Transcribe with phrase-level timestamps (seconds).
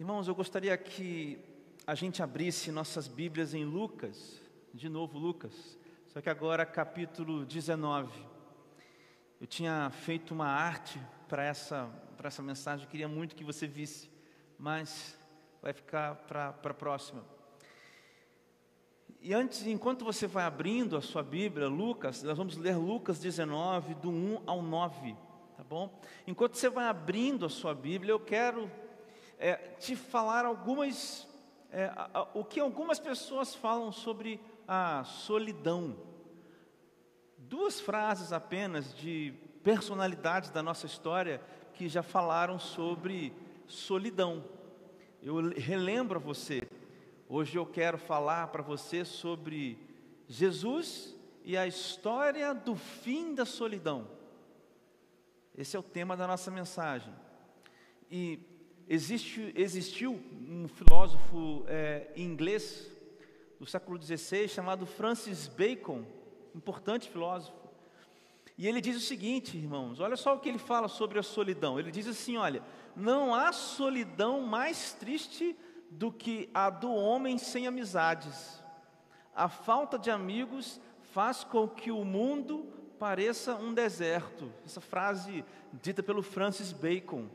[0.00, 1.40] Irmãos, eu gostaria que
[1.84, 4.40] a gente abrisse nossas Bíblias em Lucas,
[4.72, 8.24] de novo Lucas, só que agora capítulo 19.
[9.40, 11.90] Eu tinha feito uma arte para essa,
[12.22, 14.08] essa mensagem, eu queria muito que você visse,
[14.56, 15.18] mas
[15.60, 17.24] vai ficar para a próxima.
[19.20, 23.94] E antes, enquanto você vai abrindo a sua Bíblia, Lucas, nós vamos ler Lucas 19,
[23.96, 25.16] do 1 ao 9,
[25.56, 26.00] tá bom?
[26.24, 28.70] Enquanto você vai abrindo a sua Bíblia, eu quero
[29.38, 31.26] é, te falar algumas,
[31.70, 35.96] é, a, o que algumas pessoas falam sobre a solidão.
[37.38, 41.40] Duas frases apenas de personalidades da nossa história
[41.72, 43.32] que já falaram sobre
[43.66, 44.44] solidão.
[45.22, 46.68] Eu relembro a você,
[47.28, 49.78] hoje eu quero falar para você sobre
[50.26, 54.08] Jesus e a história do fim da solidão.
[55.56, 57.12] Esse é o tema da nossa mensagem.
[58.10, 58.38] E
[58.90, 62.90] Existe, existiu um filósofo é, inglês
[63.60, 66.06] do século XVI chamado Francis Bacon,
[66.54, 67.68] importante filósofo.
[68.56, 71.78] E ele diz o seguinte, irmãos, olha só o que ele fala sobre a solidão.
[71.78, 72.62] Ele diz assim: olha,
[72.96, 75.54] não há solidão mais triste
[75.90, 78.62] do que a do homem sem amizades.
[79.34, 80.80] A falta de amigos
[81.12, 82.66] faz com que o mundo
[82.98, 84.50] pareça um deserto.
[84.64, 85.44] Essa frase
[85.74, 87.28] dita pelo Francis Bacon.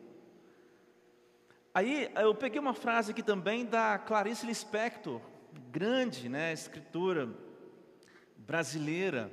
[1.76, 5.20] Aí eu peguei uma frase aqui também da Clarice Lispector,
[5.72, 7.28] grande, né, escritora
[8.38, 9.32] brasileira,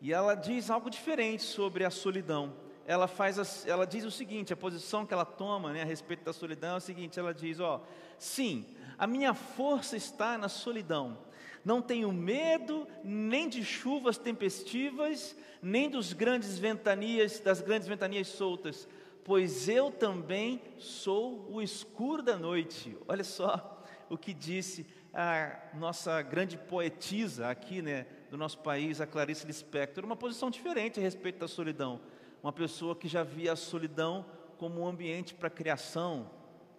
[0.00, 2.52] e ela diz algo diferente sobre a solidão.
[2.84, 6.32] Ela faz, ela diz o seguinte, a posição que ela toma, né, a respeito da
[6.32, 7.80] solidão é a seguinte, ela diz, ó,
[8.18, 8.66] sim,
[8.98, 11.16] a minha força está na solidão.
[11.64, 18.88] Não tenho medo nem de chuvas tempestivas, nem dos grandes ventanias, das grandes ventanias soltas
[19.28, 22.96] pois eu também sou o escuro da noite.
[23.06, 29.06] Olha só o que disse a nossa grande poetisa aqui, né, do nosso país, a
[29.06, 32.00] Clarice Lispector, uma posição diferente a respeito da solidão.
[32.42, 34.24] Uma pessoa que já via a solidão
[34.56, 36.30] como um ambiente para criação,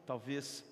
[0.03, 0.65] talvez.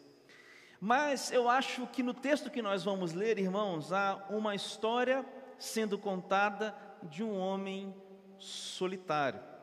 [0.82, 5.24] Mas eu acho que no texto que nós vamos ler, irmãos, há uma história
[5.60, 7.94] sendo contada de um homem
[8.40, 9.57] solitário.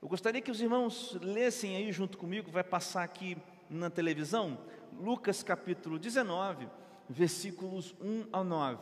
[0.00, 3.36] Eu gostaria que os irmãos lessem aí junto comigo, vai passar aqui
[3.68, 4.56] na televisão,
[4.92, 6.68] Lucas capítulo 19,
[7.08, 8.80] versículos 1 ao 9.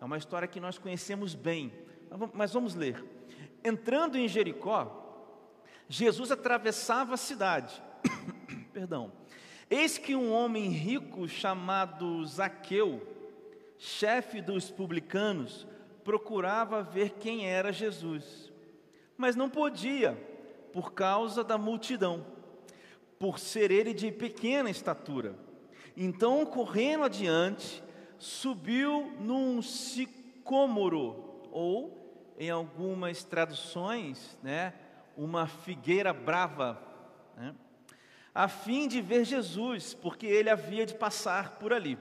[0.00, 1.72] É uma história que nós conhecemos bem,
[2.34, 3.04] mas vamos ler.
[3.62, 5.36] Entrando em Jericó,
[5.88, 7.80] Jesus atravessava a cidade.
[8.72, 9.12] Perdão.
[9.70, 13.06] Eis que um homem rico chamado Zaqueu,
[13.78, 15.68] chefe dos publicanos,
[16.02, 18.52] procurava ver quem era Jesus,
[19.16, 20.18] mas não podia
[20.72, 22.24] por causa da multidão,
[23.18, 25.34] por ser ele de pequena estatura.
[25.96, 27.82] Então, correndo adiante,
[28.18, 34.74] subiu num sicômoro, ou, em algumas traduções, né,
[35.16, 36.80] uma figueira brava,
[37.36, 37.54] né,
[38.34, 41.98] a fim de ver Jesus, porque ele havia de passar por ali.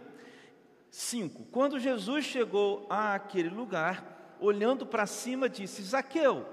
[0.92, 1.46] 5.
[1.46, 6.46] Quando Jesus chegou àquele lugar, olhando para cima, disse: Zaqueu,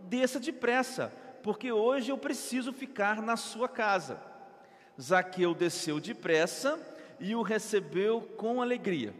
[0.00, 1.12] desça depressa
[1.42, 4.20] porque hoje eu preciso ficar na sua casa.
[5.00, 6.78] Zaqueu desceu depressa
[7.20, 9.14] e o recebeu com alegria.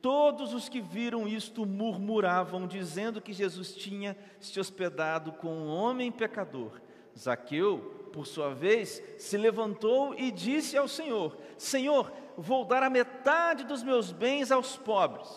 [0.00, 6.12] Todos os que viram isto murmuravam, dizendo que Jesus tinha se hospedado com um homem
[6.12, 6.80] pecador.
[7.18, 13.64] Zaqueu, por sua vez, se levantou e disse ao Senhor: Senhor, vou dar a metade
[13.64, 15.28] dos meus bens aos pobres.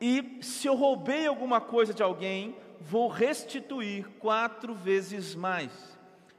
[0.00, 5.72] E se eu roubei alguma coisa de alguém, vou restituir quatro vezes mais.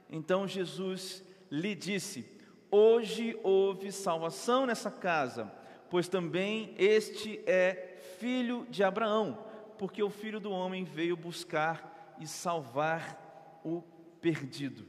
[0.08, 2.24] Então Jesus lhe disse:
[2.70, 5.52] Hoje houve salvação nessa casa,
[5.90, 9.44] pois também este é filho de Abraão,
[9.76, 13.82] porque o filho do homem veio buscar e salvar o
[14.20, 14.86] perdido.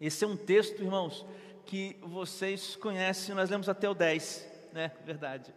[0.00, 1.24] Esse é um texto, irmãos,
[1.64, 4.92] que vocês conhecem, nós lemos até o 10, né?
[5.04, 5.54] Verdade.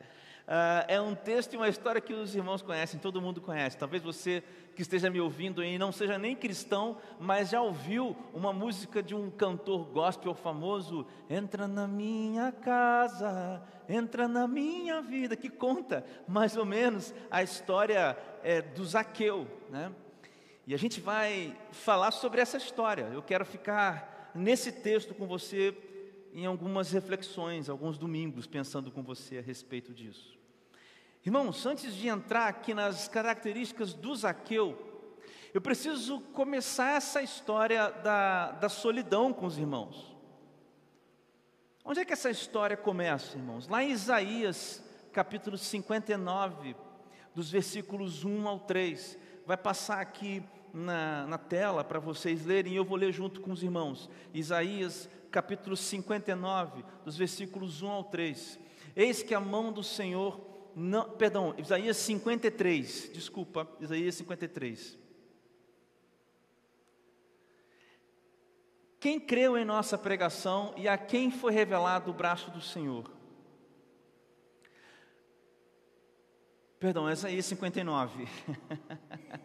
[0.47, 3.77] Uh, é um texto e uma história que os irmãos conhecem, todo mundo conhece.
[3.77, 4.41] Talvez você
[4.77, 9.13] que esteja me ouvindo e não seja nem cristão, mas já ouviu uma música de
[9.13, 16.55] um cantor gospel famoso, Entra na minha casa, entra na minha vida, que conta mais
[16.55, 19.91] ou menos a história é, do Zaqueu, né?
[20.65, 23.09] E a gente vai falar sobre essa história.
[23.13, 25.75] Eu quero ficar nesse texto com você
[26.33, 30.36] em algumas reflexões, alguns domingos, pensando com você a respeito disso.
[31.27, 34.77] Irmãos, antes de entrar aqui nas características do Zaqueu,
[35.53, 40.15] eu preciso começar essa história da, da solidão com os irmãos.
[41.83, 43.67] Onde é que essa história começa, irmãos?
[43.67, 44.81] Lá em Isaías,
[45.11, 46.77] capítulo 59,
[47.35, 49.19] dos versículos 1 ao 3.
[49.45, 50.41] Vai passar aqui
[50.73, 54.09] na, na tela para vocês lerem, e eu vou ler junto com os irmãos.
[54.33, 58.57] Isaías, capítulo 59, dos versículos 1 ao 3.
[58.95, 60.47] Eis que a mão do Senhor,
[60.79, 64.95] não, perdão, Isaías 53, desculpa, Isaías 53.
[68.99, 73.11] Quem creu em nossa pregação e a quem foi revelado o braço do Senhor?
[76.79, 78.27] Perdão, é 59.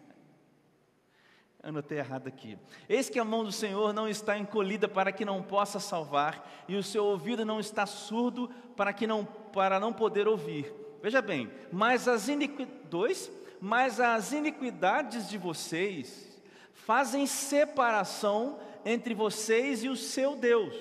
[1.63, 2.59] Anotei errado aqui.
[2.87, 6.75] Eis que a mão do Senhor não está encolhida para que não possa salvar, e
[6.75, 10.82] o seu ouvido não está surdo para que não para não poder ouvir.
[11.03, 13.29] Veja bem, mas as iniquidades,
[13.59, 16.41] mas as iniquidades de vocês
[16.73, 20.73] fazem separação entre vocês e o seu Deus.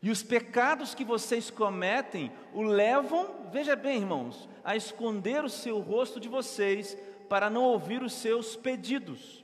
[0.00, 5.80] E os pecados que vocês cometem o levam, veja bem, irmãos, a esconder o seu
[5.80, 6.96] rosto de vocês
[7.28, 9.41] para não ouvir os seus pedidos.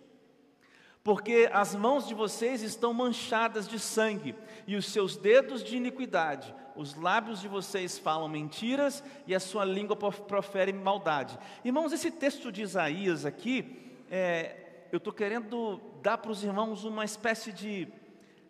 [1.09, 4.35] Porque as mãos de vocês estão manchadas de sangue
[4.67, 6.55] e os seus dedos de iniquidade.
[6.77, 11.39] Os lábios de vocês falam mentiras e a sua língua profere maldade.
[11.65, 17.07] Irmãos, esse texto de Isaías aqui, é, eu estou querendo dar para os irmãos uma
[17.07, 17.89] espécie de,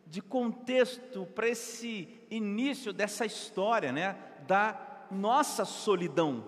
[0.04, 4.18] de contexto para esse início dessa história, né,
[4.48, 6.44] da nossa solidão.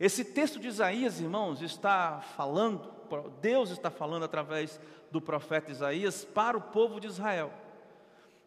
[0.00, 2.97] Esse texto de Isaías, irmãos, está falando,
[3.40, 7.52] Deus está falando através do profeta Isaías para o povo de Israel.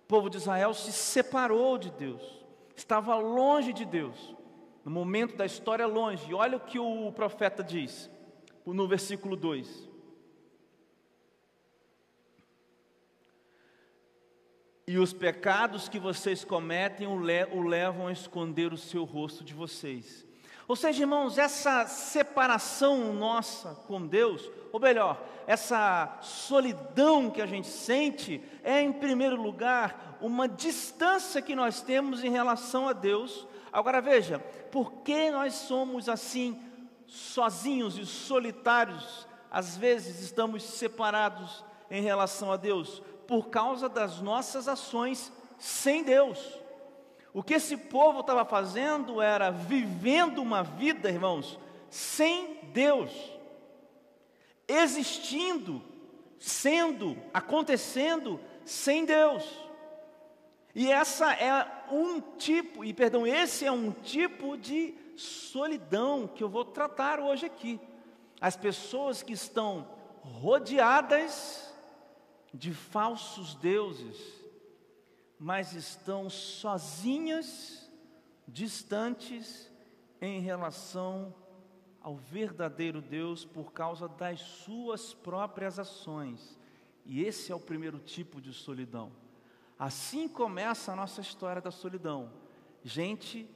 [0.04, 2.22] O povo de Israel se separou de Deus,
[2.76, 4.36] estava longe de Deus,
[4.84, 6.30] no momento da história longe.
[6.30, 8.10] E olha o que o profeta diz:
[8.66, 9.90] no versículo 2.
[14.88, 20.28] E os pecados que vocês cometem o, levam a esconder o seu rosto de vocês.
[20.72, 27.68] Ou seja, irmãos, essa separação nossa com Deus, ou melhor, essa solidão que a gente
[27.68, 33.46] sente, é em primeiro lugar uma distância que nós temos em relação a Deus.
[33.70, 34.40] Agora veja,
[34.72, 36.58] por que nós somos assim
[37.06, 44.70] sozinhos e solitários, às vezes estamos separados em relação a Deus por causa das nossas
[44.70, 46.40] ações sem Deus.
[47.34, 51.58] O que esse povo estava fazendo era vivendo uma vida, irmãos,
[51.90, 53.12] sem Deus,
[54.68, 55.82] existindo,
[56.38, 59.44] sendo, acontecendo sem Deus.
[60.74, 66.50] E essa é um tipo, e perdão, esse é um tipo de solidão que eu
[66.50, 67.80] vou tratar hoje aqui.
[68.40, 69.88] As pessoas que estão
[70.22, 71.74] rodeadas
[72.54, 74.41] de falsos deuses,
[75.42, 77.90] mas estão sozinhas,
[78.48, 79.72] distantes
[80.22, 81.34] em relação
[82.00, 86.60] ao verdadeiro Deus por causa das suas próprias ações.
[87.04, 89.12] E esse é o primeiro tipo de solidão.
[89.80, 92.32] Assim começa a nossa história da solidão.
[92.84, 93.50] Gente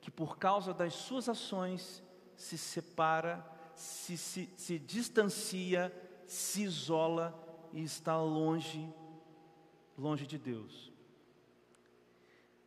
[0.00, 2.02] que por causa das suas ações
[2.34, 5.94] se separa, se, se, se distancia,
[6.26, 7.32] se isola
[7.72, 8.92] e está longe,
[9.96, 10.90] longe de Deus.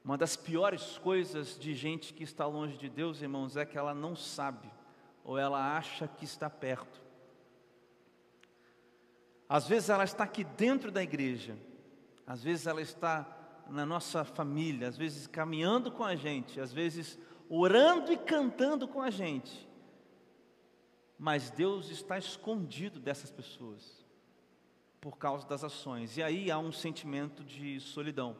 [0.04, 3.94] Uma das piores coisas de gente que está longe de Deus, irmãos, é que ela
[3.94, 4.70] não sabe
[5.24, 7.02] ou ela acha que está perto.
[9.48, 11.58] Às vezes ela está aqui dentro da igreja,
[12.28, 13.26] às vezes ela está
[13.70, 17.18] na nossa família, às vezes caminhando com a gente, às vezes
[17.50, 19.70] orando e cantando com a gente.
[21.18, 24.04] Mas Deus está escondido dessas pessoas
[25.00, 26.18] por causa das ações.
[26.18, 28.36] E aí há um sentimento de solidão.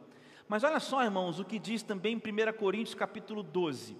[0.48, 3.96] Mas olha só, irmãos, o que diz também em 1 Coríntios capítulo 12.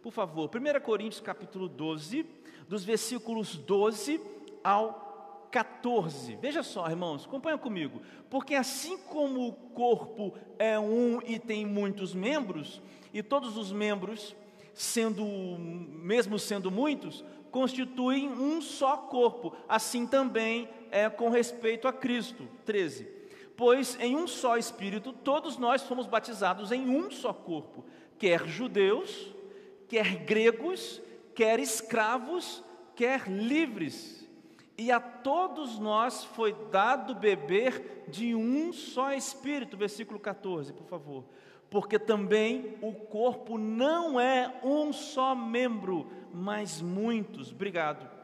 [0.00, 2.24] Por favor, 1 Coríntios capítulo 12,
[2.68, 4.20] dos versículos 12
[4.62, 6.36] ao 14.
[6.36, 8.00] Veja só, irmãos, acompanha comigo.
[8.30, 12.80] Porque assim como o corpo é um e tem muitos membros,
[13.12, 14.36] e todos os membros,
[14.72, 19.52] sendo mesmo sendo muitos, constituem um só corpo.
[19.68, 22.46] Assim também é com respeito a Cristo.
[22.64, 23.17] 13.
[23.58, 27.84] Pois em um só espírito todos nós fomos batizados em um só corpo,
[28.16, 29.34] quer judeus,
[29.86, 31.02] quer gregos,
[31.34, 34.18] quer escravos, quer livres
[34.78, 41.24] e a todos nós foi dado beber de um só espírito, versículo 14, por favor.
[41.68, 47.50] Porque também o corpo não é um só membro, mas muitos.
[47.50, 48.17] Obrigado.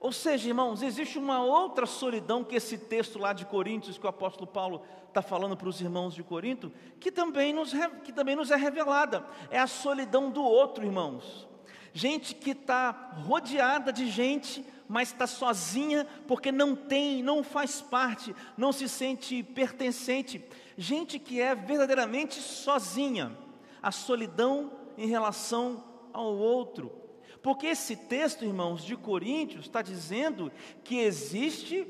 [0.00, 4.08] Ou seja, irmãos, existe uma outra solidão que esse texto lá de Coríntios, que o
[4.08, 8.50] apóstolo Paulo está falando para os irmãos de Corinto, que também, nos, que também nos
[8.50, 9.26] é revelada.
[9.50, 11.46] É a solidão do outro, irmãos.
[11.92, 18.34] Gente que está rodeada de gente, mas está sozinha porque não tem, não faz parte,
[18.56, 20.42] não se sente pertencente.
[20.78, 23.36] Gente que é verdadeiramente sozinha.
[23.82, 26.99] A solidão em relação ao outro.
[27.42, 30.52] Porque esse texto, irmãos, de Coríntios, está dizendo
[30.84, 31.86] que existe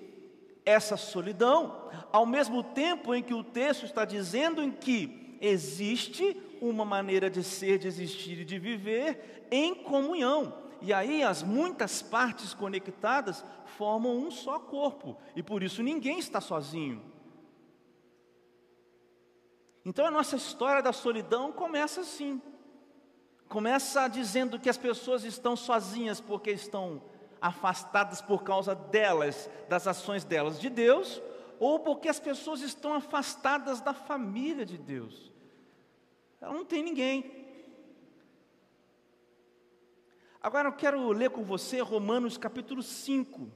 [0.64, 6.84] essa solidão, ao mesmo tempo em que o texto está dizendo em que existe uma
[6.84, 10.54] maneira de ser, de existir e de viver em comunhão.
[10.82, 13.44] E aí as muitas partes conectadas
[13.76, 17.02] formam um só corpo, e por isso ninguém está sozinho.
[19.84, 22.40] Então a nossa história da solidão começa assim.
[23.50, 27.02] Começa dizendo que as pessoas estão sozinhas porque estão
[27.40, 31.20] afastadas por causa delas, das ações delas de Deus,
[31.58, 35.32] ou porque as pessoas estão afastadas da família de Deus.
[36.40, 37.44] Ela não tem ninguém.
[40.40, 43.50] Agora eu quero ler com você Romanos capítulo 5,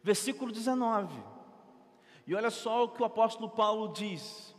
[0.00, 1.20] versículo 19.
[2.24, 4.51] E olha só o que o apóstolo Paulo diz.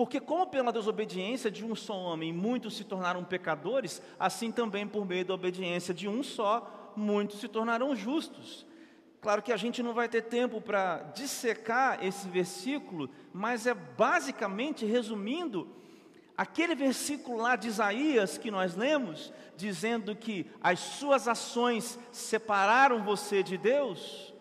[0.00, 5.04] Porque, como pela desobediência de um só homem muitos se tornaram pecadores, assim também por
[5.04, 8.64] meio da obediência de um só, muitos se tornarão justos.
[9.20, 14.86] Claro que a gente não vai ter tempo para dissecar esse versículo, mas é basicamente
[14.86, 15.68] resumindo
[16.34, 23.42] aquele versículo lá de Isaías que nós lemos, dizendo que as suas ações separaram você
[23.42, 24.32] de Deus,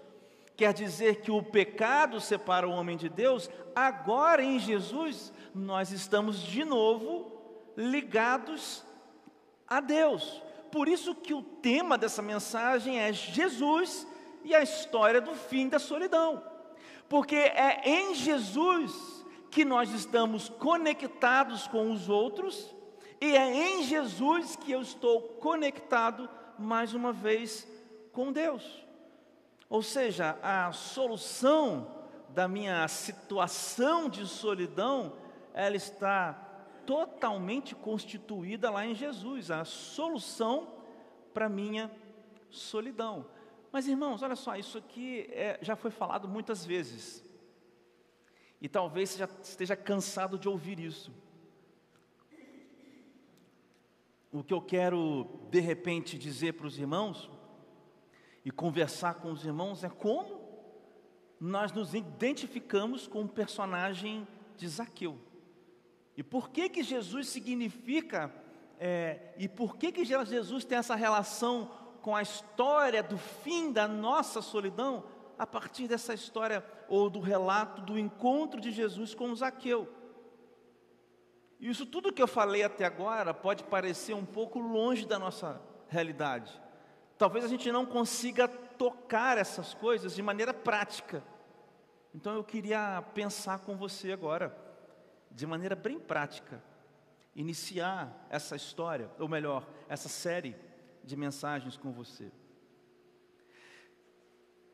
[0.56, 6.42] quer dizer que o pecado separa o homem de Deus, agora em Jesus nós estamos
[6.42, 7.32] de novo
[7.76, 8.84] ligados
[9.68, 10.42] a Deus.
[10.72, 14.06] Por isso que o tema dessa mensagem é Jesus
[14.44, 16.44] e a história do fim da solidão.
[17.08, 22.74] Porque é em Jesus que nós estamos conectados com os outros
[23.20, 27.68] e é em Jesus que eu estou conectado mais uma vez
[28.12, 28.64] com Deus.
[29.70, 35.14] Ou seja, a solução da minha situação de solidão
[35.60, 36.34] ela está
[36.86, 40.74] totalmente constituída lá em Jesus, a solução
[41.34, 41.92] para minha
[42.50, 43.26] solidão.
[43.72, 47.24] Mas irmãos, olha só, isso aqui é, já foi falado muitas vezes,
[48.62, 51.14] e talvez você já esteja cansado de ouvir isso.
[54.32, 57.30] O que eu quero de repente dizer para os irmãos
[58.46, 60.40] e conversar com os irmãos é como
[61.40, 65.29] nós nos identificamos com o personagem de Zaqueu.
[66.20, 68.30] E por que que Jesus significa,
[68.78, 71.72] é, e por que que Jesus tem essa relação
[72.02, 75.06] com a história do fim da nossa solidão,
[75.38, 79.88] a partir dessa história, ou do relato do encontro de Jesus com Zaqueu.
[81.58, 86.52] Isso tudo que eu falei até agora pode parecer um pouco longe da nossa realidade.
[87.18, 91.24] Talvez a gente não consiga tocar essas coisas de maneira prática.
[92.14, 94.68] Então eu queria pensar com você agora
[95.32, 96.64] de maneira bem prática,
[97.36, 100.56] iniciar essa história, ou melhor, essa série
[101.04, 102.32] de mensagens com você.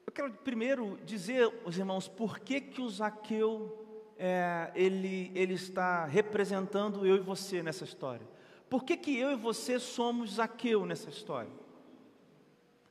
[0.06, 3.86] Eu quero primeiro dizer, os irmãos, por que que o Zaqueu
[4.18, 8.28] é, ele, ele está representando eu e você nessa história?
[8.70, 11.52] Por que que eu e você somos Zaqueu nessa história?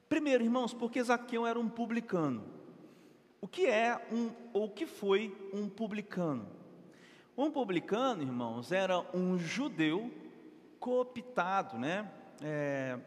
[0.08, 2.44] Primeiro, irmãos, porque Zaqueu era um publicano.
[3.40, 6.46] O que é um, ou o que foi um publicano?
[7.36, 10.10] Um publicano, irmãos, era um judeu
[10.78, 12.08] cooptado, né,
[12.40, 12.98] é,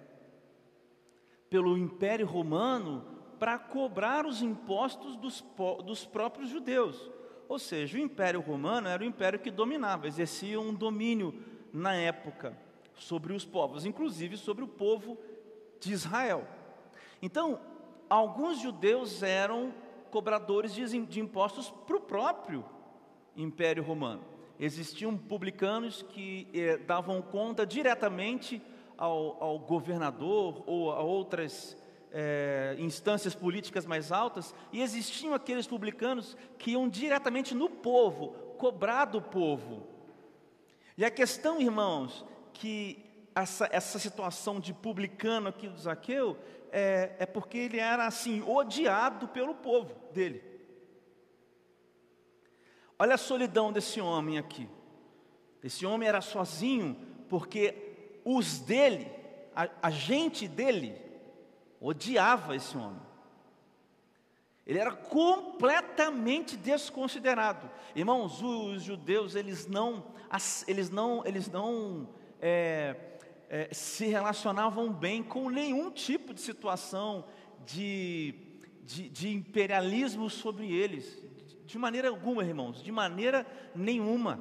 [1.50, 3.06] pelo Império Romano
[3.40, 5.46] para cobrar os impostos dos,
[5.86, 7.10] dos próprios judeus.
[7.48, 11.34] Ou seja, o Império Romano era o império que dominava, exercia um domínio
[11.72, 12.58] na época
[12.96, 15.18] sobre os povos, inclusive sobre o povo
[15.80, 16.46] de Israel.
[17.22, 17.60] Então,
[18.10, 19.74] alguns judeus eram
[20.12, 22.66] cobradores de, impostos para o próprio
[23.38, 24.24] Império Romano.
[24.60, 28.62] Existiam publicanos que eh, davam conta diretamente
[28.98, 31.78] ao, ao, governador ou a outras
[32.12, 39.06] eh, instâncias políticas mais altas, e existiam aqueles publicanos que iam diretamente no povo, cobrar
[39.06, 39.86] do povo.
[40.98, 46.36] E a questão, irmãos, que essa, essa situação de publicano aqui do Zaqueu
[46.72, 50.57] é, é porque ele era assim, odiado pelo povo dele.
[53.00, 54.68] Olha a solidão desse homem aqui.
[55.64, 56.96] Esse homem era sozinho
[57.30, 57.76] porque
[58.24, 59.12] os dele,
[59.56, 60.96] a, a gente dele,
[61.80, 63.02] odiava esse homem.
[64.66, 67.70] Ele era completamente desconsiderado.
[67.96, 70.04] Irmãos, os judeus, eles não,
[70.68, 72.10] eles não, eles não
[72.42, 72.96] é,
[73.50, 77.26] é, se relacionavam bem com nenhum tipo de situação
[77.66, 78.36] de,
[78.84, 81.27] de, de imperialismo sobre eles.
[81.68, 83.46] De maneira alguma, irmãos, de maneira
[83.76, 84.40] nenhuma.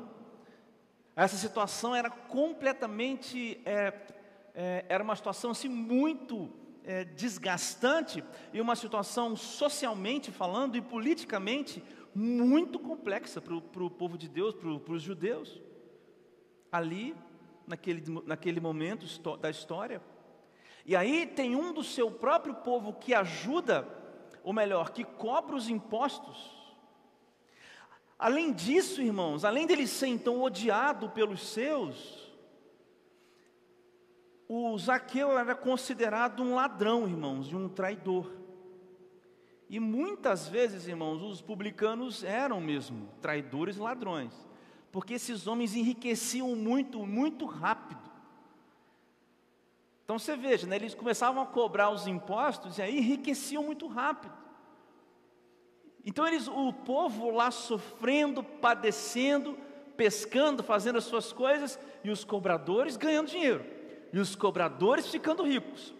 [1.16, 3.92] Essa situação era completamente, é,
[4.54, 6.48] é, era uma situação assim muito
[6.84, 11.82] é, desgastante e uma situação socialmente falando e politicamente
[12.14, 15.60] muito complexa para o povo de Deus, para os judeus.
[16.70, 17.12] Ali,
[17.66, 19.04] naquele, naquele momento
[19.38, 20.00] da história.
[20.84, 23.84] E aí tem um do seu próprio povo que ajuda,
[24.44, 26.55] ou melhor, que cobra os impostos.
[28.18, 32.32] Além disso, irmãos, além dele ser então odiado pelos seus,
[34.48, 38.30] o Zaqueu era considerado um ladrão, irmãos, e um traidor.
[39.68, 44.32] E muitas vezes, irmãos, os publicanos eram mesmo traidores e ladrões,
[44.92, 48.06] porque esses homens enriqueciam muito, muito rápido.
[50.04, 54.45] Então você veja, né, eles começavam a cobrar os impostos e aí enriqueciam muito rápido.
[56.06, 59.58] Então eles, o povo lá sofrendo, padecendo,
[59.96, 63.76] pescando, fazendo as suas coisas, e os cobradores ganhando dinheiro
[64.12, 65.94] e os cobradores ficando ricos.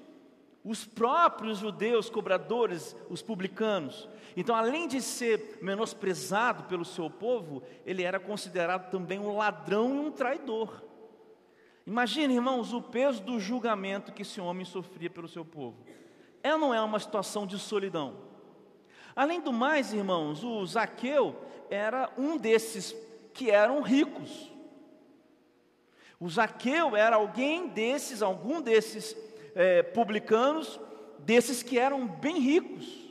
[0.64, 4.08] Os próprios judeus cobradores, os publicanos.
[4.36, 9.98] Então, além de ser menosprezado pelo seu povo, ele era considerado também um ladrão e
[10.06, 10.82] um traidor.
[11.86, 15.76] Imagine, irmãos, o peso do julgamento que esse homem sofria pelo seu povo.
[16.42, 18.16] É ou não é uma situação de solidão?
[19.16, 21.34] Além do mais, irmãos, o Zaqueu
[21.70, 22.94] era um desses
[23.32, 24.52] que eram ricos.
[26.20, 29.16] O Zaqueu era alguém desses, algum desses
[29.54, 30.78] é, publicanos,
[31.20, 33.06] desses que eram bem ricos.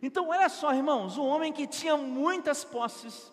[0.00, 3.32] Então, olha só, irmãos, um homem que tinha muitas posses,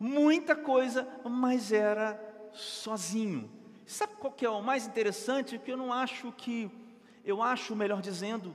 [0.00, 2.18] muita coisa, mas era
[2.52, 3.50] sozinho.
[3.86, 5.58] Sabe qual que é o mais interessante?
[5.58, 6.70] Que eu não acho que,
[7.24, 8.54] eu acho, melhor dizendo,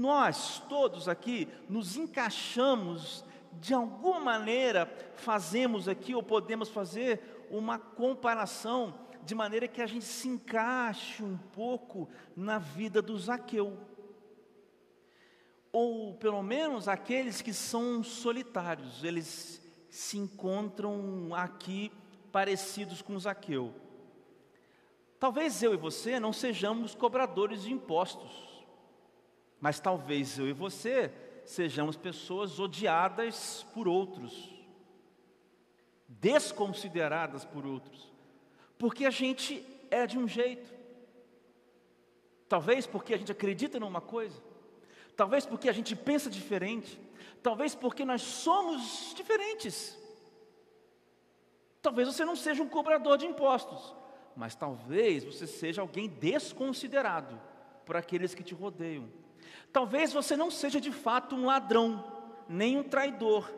[0.00, 4.86] nós todos aqui nos encaixamos de alguma maneira,
[5.16, 11.36] fazemos aqui ou podemos fazer uma comparação de maneira que a gente se encaixe um
[11.36, 13.76] pouco na vida do Zaqueu.
[15.72, 19.60] Ou pelo menos aqueles que são solitários, eles
[19.90, 21.92] se encontram aqui
[22.32, 23.74] parecidos com Zaqueu.
[25.18, 28.49] Talvez eu e você não sejamos cobradores de impostos,
[29.60, 31.12] mas talvez eu e você
[31.44, 34.60] sejamos pessoas odiadas por outros
[36.20, 38.12] desconsideradas por outros,
[38.76, 40.68] porque a gente é de um jeito.
[42.48, 44.42] Talvez porque a gente acredita numa coisa,
[45.16, 47.00] talvez porque a gente pensa diferente,
[47.42, 49.96] talvez porque nós somos diferentes.
[51.80, 53.94] Talvez você não seja um cobrador de impostos,
[54.36, 57.40] mas talvez você seja alguém desconsiderado
[57.86, 59.08] por aqueles que te rodeiam.
[59.72, 62.04] Talvez você não seja de fato um ladrão,
[62.48, 63.50] nem um traidor,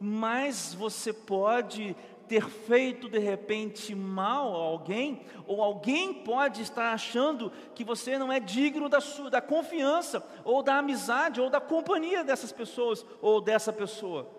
[0.00, 1.96] mas você pode
[2.28, 8.30] ter feito de repente mal a alguém, ou alguém pode estar achando que você não
[8.30, 13.40] é digno da, sua, da confiança, ou da amizade, ou da companhia dessas pessoas, ou
[13.40, 14.30] dessa pessoa.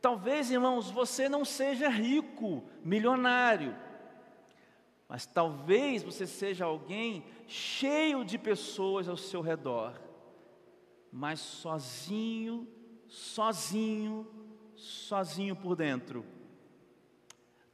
[0.00, 3.76] Talvez, irmãos, você não seja rico, milionário,
[5.10, 10.00] mas talvez você seja alguém cheio de pessoas ao seu redor,
[11.12, 12.68] mas sozinho,
[13.08, 14.24] sozinho,
[14.76, 16.24] sozinho por dentro.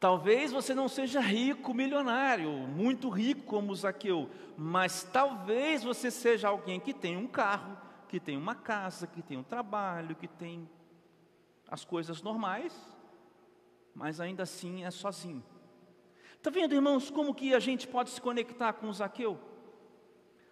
[0.01, 6.81] Talvez você não seja rico, milionário, muito rico como Zaqueu, mas talvez você seja alguém
[6.81, 7.77] que tem um carro,
[8.09, 10.67] que tem uma casa, que tem um trabalho, que tem
[11.69, 12.75] as coisas normais,
[13.95, 15.45] mas ainda assim é sozinho.
[16.47, 19.37] Está vendo, irmãos, como que a gente pode se conectar com o Zaqueu?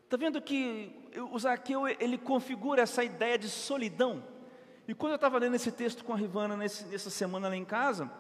[0.03, 0.93] Está vendo que
[1.31, 4.21] o Zaqueu ele configura essa ideia de solidão?
[4.89, 7.65] E quando eu estava lendo esse texto com a Rivana nesse, nessa semana lá em
[7.65, 8.11] casa,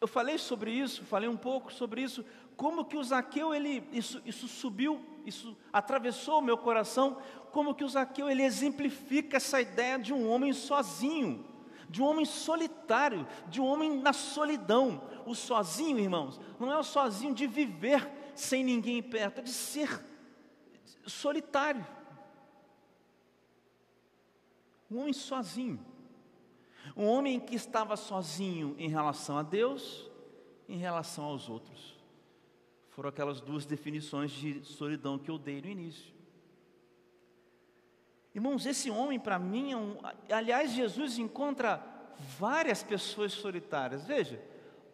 [0.00, 2.24] eu falei sobre isso, falei um pouco sobre isso,
[2.56, 7.16] como que o Zaqueu, ele, isso, isso subiu, isso atravessou o meu coração,
[7.52, 11.44] como que o Zaqueu, ele exemplifica essa ideia de um homem sozinho,
[11.94, 15.00] de um homem solitário, de um homem na solidão.
[15.24, 20.04] O sozinho, irmãos, não é o sozinho de viver sem ninguém perto, é de ser
[21.06, 21.86] solitário
[24.94, 25.84] um homem sozinho.
[26.96, 30.08] Um homem que estava sozinho em relação a Deus,
[30.68, 31.94] em relação aos outros.
[32.90, 36.14] Foram aquelas duas definições de solidão que eu dei no início.
[38.34, 39.96] Irmãos, esse homem para mim é um.
[40.28, 41.80] Aliás, Jesus encontra
[42.38, 44.04] várias pessoas solitárias.
[44.04, 44.42] Veja,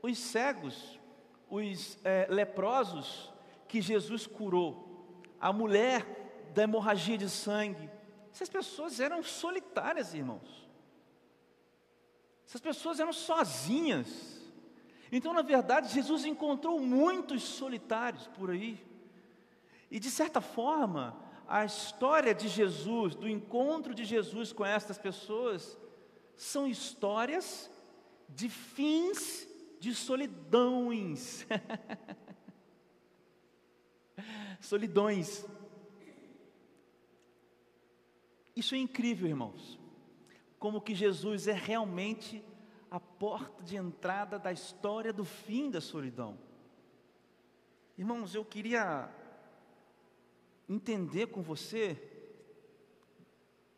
[0.03, 1.01] os cegos,
[1.49, 3.33] os é, leprosos
[3.67, 7.89] que Jesus curou, a mulher da hemorragia de sangue,
[8.33, 10.69] essas pessoas eram solitárias, irmãos.
[12.47, 14.41] Essas pessoas eram sozinhas.
[15.11, 18.85] Então, na verdade, Jesus encontrou muitos solitários por aí.
[19.91, 21.17] E de certa forma,
[21.51, 25.77] a história de Jesus, do encontro de Jesus com estas pessoas,
[26.37, 27.69] são histórias
[28.29, 29.49] de fins
[29.81, 31.45] de solidões.
[34.61, 35.45] Solidões.
[38.55, 39.77] Isso é incrível, irmãos.
[40.57, 42.45] Como que Jesus é realmente
[42.89, 46.39] a porta de entrada da história do fim da solidão.
[47.99, 49.13] Irmãos, eu queria
[50.73, 52.01] entender com você,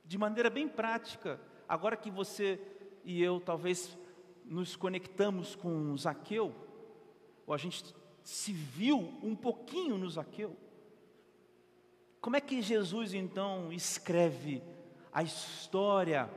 [0.04, 2.60] de maneira bem prática, agora que você
[3.02, 3.96] e eu talvez
[4.44, 6.54] nos conectamos com Zaqueu,
[7.46, 10.54] ou a gente se viu um pouquinho no Zaqueu,
[12.20, 14.62] como é que Jesus então escreve
[15.10, 16.30] a história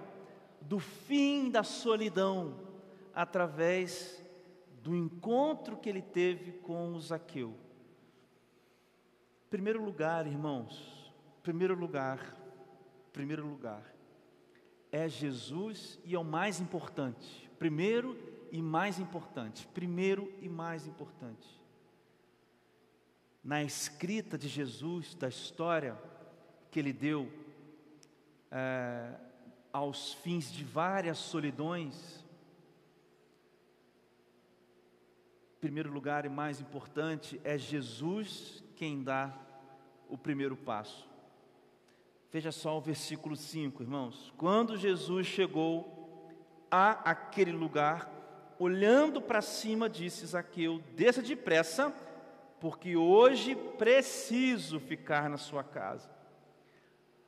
[0.62, 2.58] do fim da solidão
[3.14, 4.24] através
[4.82, 7.65] do encontro que ele teve com o Zaqueu?
[9.56, 11.10] Primeiro lugar, irmãos,
[11.42, 12.20] primeiro lugar,
[13.14, 13.82] primeiro lugar,
[14.92, 17.50] é Jesus e é o mais importante.
[17.58, 18.20] Primeiro
[18.52, 19.66] e mais importante.
[19.68, 21.48] Primeiro e mais importante.
[23.42, 25.98] Na escrita de Jesus, da história
[26.70, 27.32] que ele deu
[28.52, 29.14] é,
[29.72, 32.26] aos fins de várias solidões,
[35.62, 39.45] primeiro lugar e mais importante é Jesus quem dá
[40.10, 41.08] o primeiro passo.
[42.32, 44.34] Veja só o versículo 5, irmãos.
[44.38, 46.30] Quando Jesus chegou
[46.70, 48.12] a aquele lugar,
[48.60, 51.94] olhando para cima, disse Zaqueu: Desça depressa,
[52.60, 56.10] porque hoje preciso ficar na sua casa.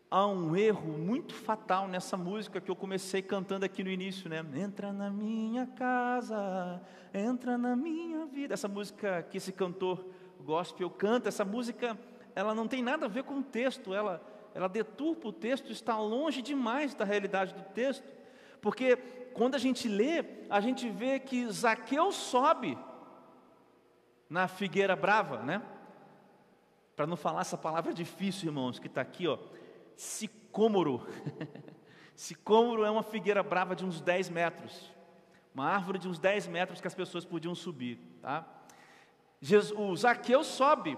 [0.10, 4.46] Há um erro muito fatal nessa música que eu comecei cantando aqui no início, né?
[4.56, 6.82] Entra na minha casa,
[7.14, 8.54] entra na minha vida.
[8.54, 10.06] Essa música que esse cantor
[10.46, 11.98] gospel canta, essa música,
[12.38, 14.22] ela não tem nada a ver com o texto, ela,
[14.54, 18.06] ela deturpa o texto, está longe demais da realidade do texto,
[18.62, 18.96] porque
[19.34, 22.78] quando a gente lê, a gente vê que Zaqueu sobe
[24.30, 25.64] na figueira brava, né?
[26.96, 29.40] Para não falar essa palavra difícil, irmãos, que está aqui, ó,
[29.96, 31.08] sicômoro.
[32.16, 34.94] sicômoro é uma figueira brava de uns 10 metros,
[35.56, 38.46] uma árvore de uns 10 metros que as pessoas podiam subir, tá?
[39.42, 40.96] Jesus, o Zaqueu sobe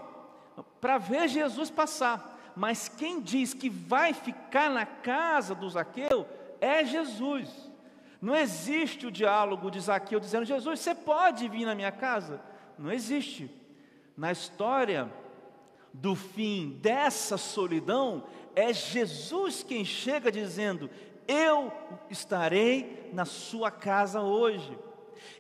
[0.80, 6.26] para ver Jesus passar, mas quem diz que vai ficar na casa do Zaqueu
[6.60, 7.50] é Jesus.
[8.22, 12.42] Não existe o diálogo de Zaqueu dizendo: Jesus, você pode vir na minha casa?
[12.78, 13.50] Não existe.
[14.18, 15.10] Na história
[15.94, 18.24] do fim dessa solidão,
[18.56, 20.90] é Jesus quem chega dizendo:
[21.28, 21.72] Eu
[22.10, 24.78] estarei na sua casa hoje.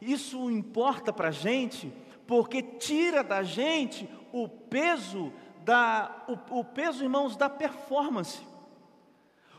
[0.01, 1.91] Isso importa para a gente
[2.25, 5.31] porque tira da gente o peso
[5.63, 8.41] da o, o peso, irmãos, da performance.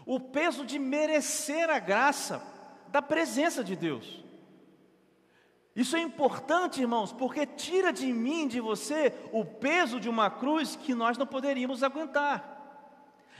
[0.06, 2.42] O peso de merecer a graça
[2.88, 4.24] da presença de Deus.
[5.74, 10.74] Isso é importante, irmãos, porque tira de mim, de você, o peso de uma cruz
[10.74, 12.58] que nós não poderíamos aguentar.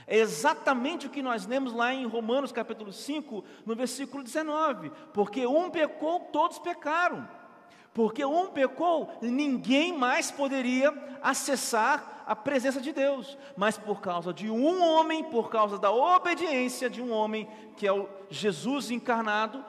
[0.07, 5.45] É exatamente o que nós lemos lá em Romanos capítulo 5, no versículo 19: porque
[5.45, 7.27] um pecou, todos pecaram.
[7.93, 14.49] Porque um pecou, ninguém mais poderia acessar a presença de Deus, mas por causa de
[14.49, 19.63] um homem, por causa da obediência de um homem, que é o Jesus encarnado,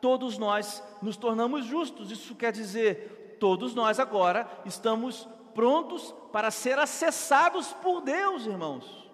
[0.00, 2.10] todos nós nos tornamos justos.
[2.10, 9.10] Isso quer dizer, todos nós agora estamos prontos para ser acessados por Deus, irmãos,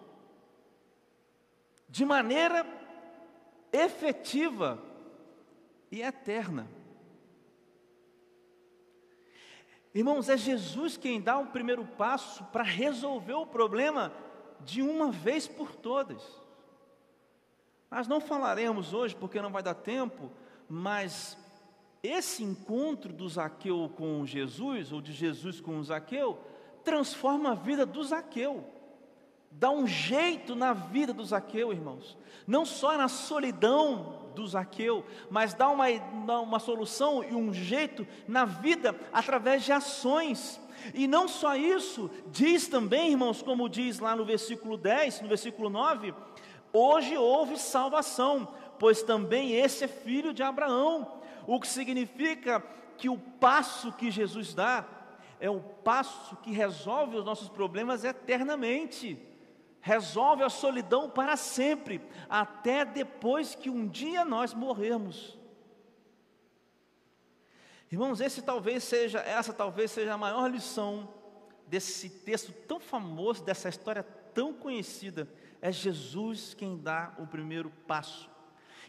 [1.89, 2.65] de maneira
[3.73, 4.79] efetiva
[5.91, 6.69] e eterna.
[9.95, 14.13] Irmãos, é Jesus quem dá o primeiro passo para resolver o problema
[14.61, 16.23] de uma vez por todas.
[17.91, 20.31] Nós não falaremos hoje porque não vai dar tempo,
[20.67, 21.37] mas
[22.03, 26.39] esse encontro do Zaqueu com Jesus, ou de Jesus com o Zaqueu,
[26.83, 28.65] transforma a vida do Zaqueu,
[29.51, 35.55] dá um jeito na vida do Zaqueu, irmãos, não só na solidão do Zaqueu, mas
[35.55, 35.87] dá uma,
[36.41, 40.61] uma solução e um jeito na vida através de ações.
[40.95, 45.71] E não só isso, diz também, irmãos, como diz lá no versículo 10, no versículo
[45.71, 46.15] 9:
[46.73, 52.63] hoje houve salvação, pois também esse é filho de Abraão, o que significa
[52.97, 54.85] que o passo que Jesus dá
[55.39, 59.19] é o passo que resolve os nossos problemas eternamente
[59.83, 65.37] resolve a solidão para sempre, até depois que um dia nós morrermos.
[67.91, 71.13] Irmãos, esse talvez seja, essa talvez seja a maior lição
[71.67, 75.29] desse texto tão famoso, dessa história tão conhecida.
[75.61, 78.31] É Jesus quem dá o primeiro passo.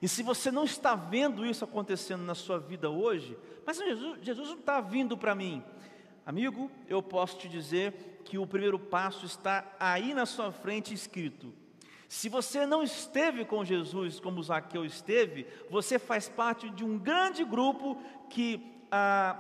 [0.02, 4.50] E se você não está vendo isso acontecendo na sua vida hoje, mas Jesus, Jesus
[4.50, 5.64] não está vindo para mim,
[6.26, 11.54] amigo, eu posso te dizer que o primeiro passo está aí na sua frente escrito.
[12.08, 17.44] Se você não esteve com Jesus como Zaqueu esteve, você faz parte de um grande
[17.44, 19.36] grupo que ah,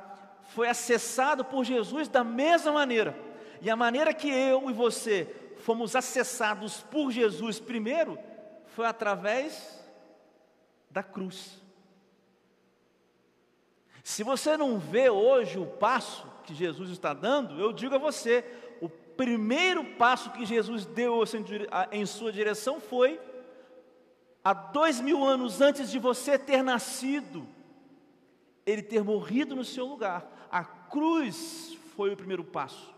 [0.49, 3.17] foi acessado por Jesus da mesma maneira.
[3.61, 8.17] E a maneira que eu e você fomos acessados por Jesus primeiro
[8.65, 9.79] foi através
[10.89, 11.61] da cruz.
[14.03, 18.43] Se você não vê hoje o passo que Jesus está dando, eu digo a você:
[19.15, 21.23] primeiro passo que Jesus deu
[21.91, 23.19] em sua direção foi,
[24.43, 27.47] há dois mil anos antes de você ter nascido,
[28.65, 30.47] ele ter morrido no seu lugar.
[30.51, 32.93] A cruz foi o primeiro passo.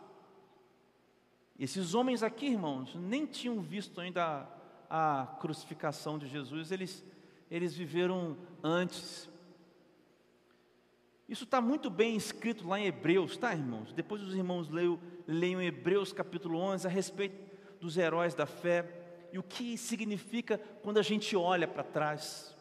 [1.57, 4.47] Esses homens aqui, irmãos, nem tinham visto ainda
[4.89, 7.03] a, a crucificação de Jesus, eles,
[7.49, 9.29] eles viveram antes.
[11.27, 13.91] Isso está muito bem escrito lá em Hebreus, tá, irmãos?
[13.93, 17.35] Depois os irmãos leiam, leiam Hebreus capítulo 11 a respeito
[17.79, 22.55] dos heróis da fé e o que significa quando a gente olha para trás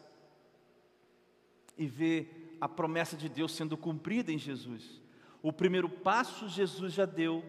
[1.77, 2.27] e vê
[2.59, 5.01] a promessa de Deus sendo cumprida em Jesus.
[5.43, 7.43] O primeiro passo Jesus já deu,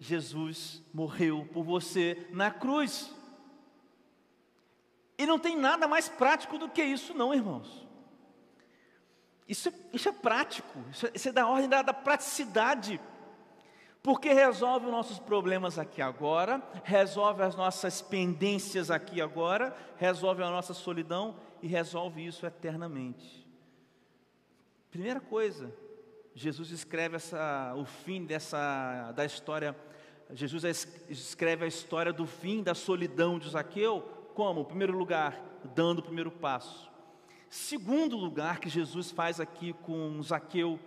[0.00, 3.14] Jesus morreu por você na cruz.
[5.18, 7.85] E não tem nada mais prático do que isso, não, irmãos.
[9.48, 13.00] Isso, isso é prático, isso, é, isso é da ordem da, da praticidade,
[14.02, 20.50] porque resolve os nossos problemas aqui agora, resolve as nossas pendências aqui agora, resolve a
[20.50, 23.46] nossa solidão e resolve isso eternamente.
[24.90, 25.72] Primeira coisa,
[26.34, 29.76] Jesus escreve essa, o fim dessa da história.
[30.32, 30.64] Jesus
[31.08, 34.02] escreve a história do fim da solidão de Zaqueu,
[34.34, 34.62] como?
[34.62, 35.40] Em primeiro lugar,
[35.74, 36.90] dando o primeiro passo.
[37.56, 40.78] Segundo lugar que Jesus faz aqui com Zaqueu,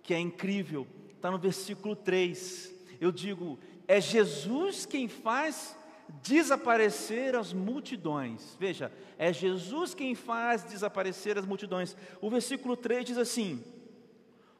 [0.00, 2.72] que é incrível, está no versículo 3.
[3.00, 5.76] Eu digo, é Jesus quem faz
[6.22, 8.56] desaparecer as multidões.
[8.60, 11.96] Veja, é Jesus quem faz desaparecer as multidões.
[12.20, 13.64] O versículo 3 diz assim: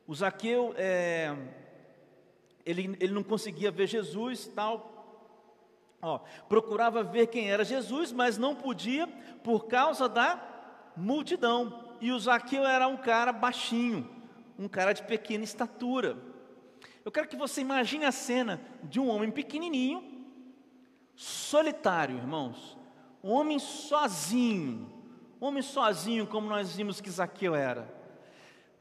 [0.09, 1.37] o Zaqueu, é,
[2.67, 4.91] ele, ele não conseguia ver Jesus, tal.
[6.03, 9.07] Ó, procurava ver quem era Jesus, mas não podia
[9.45, 10.54] por causa da
[10.97, 11.85] multidão.
[12.01, 14.09] E o Zaqueu era um cara baixinho,
[14.59, 16.17] um cara de pequena estatura.
[17.05, 20.25] Eu quero que você imagine a cena de um homem pequenininho,
[21.15, 22.77] solitário, irmãos.
[23.23, 24.91] Um homem sozinho,
[25.41, 27.93] um homem sozinho, como nós vimos que Zaqueu era.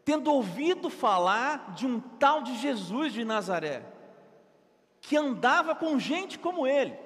[0.06, 3.86] Tendo ouvido falar de um tal de Jesus de Nazaré,
[5.00, 6.98] que andava com gente como ele,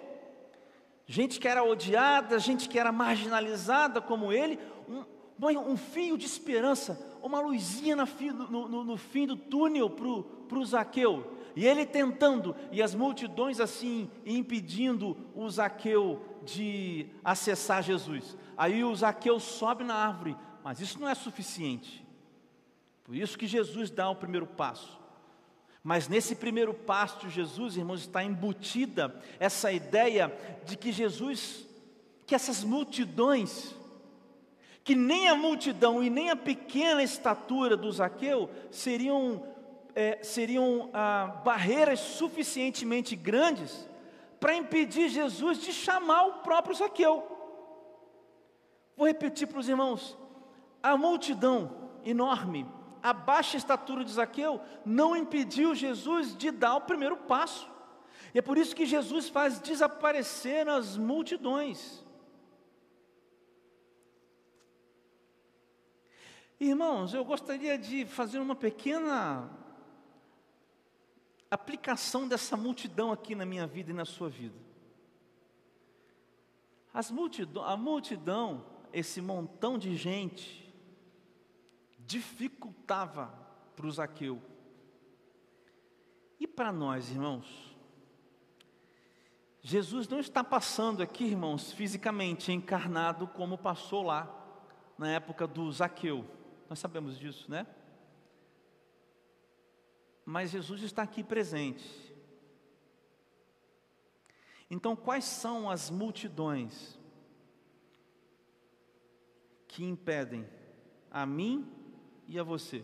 [1.05, 6.99] gente que era odiada, gente que era marginalizada como ele, um, um fio de esperança,
[7.21, 11.33] uma luzinha no, no, no fim do túnel para o Zaqueu.
[11.55, 18.37] E ele tentando, e as multidões assim impedindo o Zaqueu de acessar Jesus.
[18.55, 22.05] Aí o Zaqueu sobe na árvore, mas isso não é suficiente.
[23.03, 24.99] Por isso que Jesus dá o primeiro passo.
[25.83, 31.65] Mas nesse primeiro passo de Jesus, irmãos, está embutida essa ideia de que Jesus,
[32.25, 33.73] que essas multidões,
[34.87, 39.45] que nem a multidão e nem a pequena estatura do Zaqueu seriam,
[39.93, 43.85] é, seriam ah, barreiras suficientemente grandes
[44.39, 47.21] para impedir Jesus de chamar o próprio Zaqueu.
[48.95, 50.17] Vou repetir para os irmãos:
[50.81, 51.69] a multidão
[52.05, 52.65] enorme,
[53.03, 57.69] a baixa estatura de Zaqueu, não impediu Jesus de dar o primeiro passo.
[58.33, 62.06] E é por isso que Jesus faz desaparecer as multidões.
[66.59, 69.47] Irmãos, eu gostaria de fazer uma pequena
[71.51, 74.57] aplicação dessa multidão aqui na minha vida e na sua vida.
[77.11, 80.73] Multidão, a multidão, esse montão de gente
[81.99, 83.31] dificultava
[83.75, 84.41] para o Zaqueu.
[86.39, 87.77] E para nós, irmãos?
[89.61, 94.33] Jesus não está passando aqui, irmãos, fisicamente encarnado como passou lá
[94.97, 96.36] na época do Zaqueu.
[96.69, 97.65] Nós sabemos disso, né?
[100.25, 101.85] Mas Jesus está aqui presente.
[104.69, 106.99] Então, quais são as multidões
[109.67, 110.45] que impedem
[111.09, 111.71] a mim
[112.27, 112.83] e a você?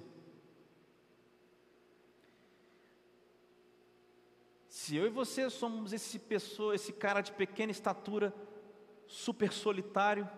[4.69, 8.33] Se eu e você somos esse pessoa, esse cara de pequena estatura,
[9.05, 10.29] super solitário,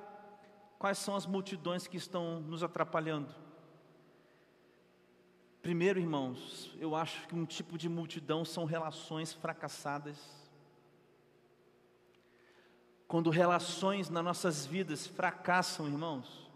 [0.85, 3.33] quais são as multidões que estão nos atrapalhando?
[5.59, 10.15] Primeiro, irmãos, eu acho que um tipo de multidão são relações fracassadas.
[13.07, 16.51] Quando relações nas nossas vidas fracassam, irmãos,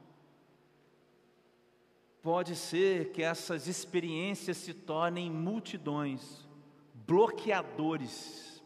[2.22, 6.48] pode ser que essas experiências se tornem multidões
[6.94, 8.62] bloqueadores.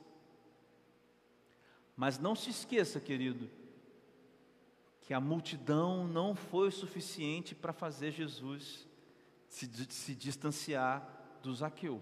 [1.96, 3.63] Mas não se esqueça, querido,
[5.04, 8.88] que a multidão não foi suficiente para fazer Jesus
[9.48, 11.08] se, se distanciar
[11.42, 12.02] do Zaqueu.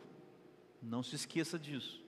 [0.82, 2.02] Não se esqueça disso.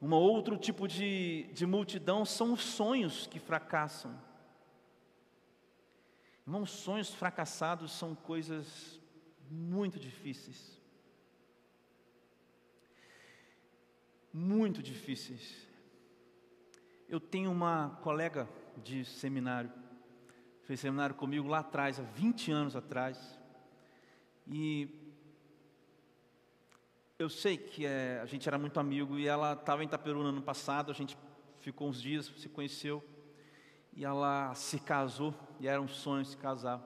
[0.00, 4.18] Um outro tipo de, de multidão são os sonhos que fracassam.
[6.46, 8.98] Irmãos, sonhos fracassados são coisas
[9.50, 10.80] muito difíceis.
[14.32, 15.66] muito difíceis.
[17.08, 19.72] Eu tenho uma colega de seminário,
[20.62, 23.38] fez seminário comigo lá atrás, há 20 anos atrás,
[24.46, 24.88] e
[27.18, 30.40] eu sei que é, a gente era muito amigo e ela estava em Itaperuna no
[30.40, 31.16] passado, a gente
[31.60, 33.04] ficou uns dias, se conheceu,
[33.92, 36.80] e ela se casou, e era um sonho se casar.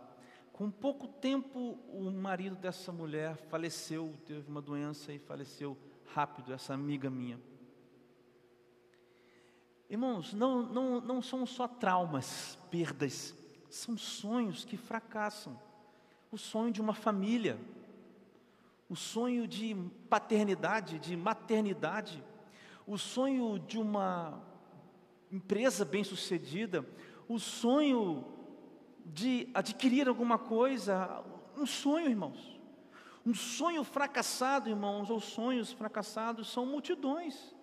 [0.53, 5.77] Com pouco tempo, o marido dessa mulher faleceu, teve uma doença e faleceu
[6.13, 7.41] rápido essa amiga minha.
[9.89, 13.35] Irmãos, não, não, não são só traumas, perdas,
[13.69, 15.59] são sonhos que fracassam.
[16.31, 17.59] O sonho de uma família,
[18.89, 19.77] o sonho de
[20.09, 22.23] paternidade, de maternidade,
[22.87, 24.43] o sonho de uma
[25.31, 26.85] empresa bem-sucedida,
[27.29, 28.25] o sonho
[29.05, 31.23] de adquirir alguma coisa,
[31.57, 32.55] um sonho, irmãos.
[33.25, 37.54] Um sonho fracassado, irmãos, ou sonhos fracassados são multidões.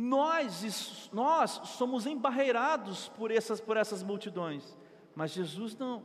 [0.00, 4.78] Nós, nós somos embarreirados por essas, por essas multidões,
[5.12, 6.04] mas Jesus não.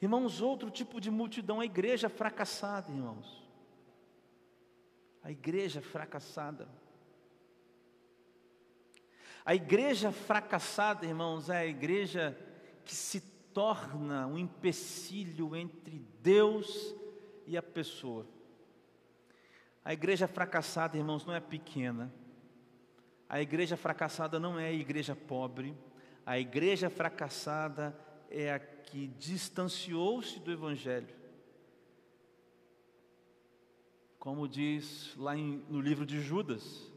[0.00, 3.46] Irmãos, outro tipo de multidão, a igreja fracassada, irmãos.
[5.22, 6.66] A igreja fracassada.
[9.44, 12.34] A igreja fracassada, irmãos, é a igreja
[12.82, 13.20] que se
[13.52, 16.94] torna um empecilho entre Deus
[17.46, 18.26] e a pessoa.
[19.84, 22.10] A igreja fracassada, irmãos, não é pequena.
[23.32, 25.74] A igreja fracassada não é a igreja pobre.
[26.26, 31.16] A igreja fracassada é a que distanciou-se do Evangelho.
[34.18, 36.92] Como diz lá em, no livro de Judas,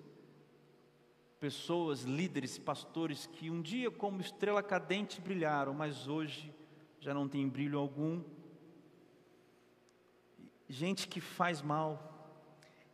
[1.40, 6.54] pessoas, líderes, pastores que um dia, como estrela cadente, brilharam, mas hoje
[7.00, 8.22] já não tem brilho algum.
[10.68, 12.44] Gente que faz mal,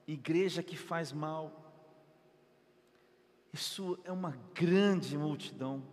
[0.07, 1.60] igreja que faz mal,
[3.53, 5.83] isso é uma grande multidão.